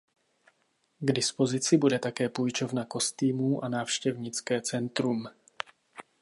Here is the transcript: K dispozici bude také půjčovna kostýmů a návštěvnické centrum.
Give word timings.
K 0.99 1.11
dispozici 1.11 1.77
bude 1.77 1.99
také 1.99 2.29
půjčovna 2.29 2.85
kostýmů 2.85 3.63
a 3.63 3.69
návštěvnické 3.69 4.61
centrum. 4.61 5.27